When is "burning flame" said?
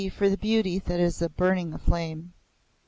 1.29-2.33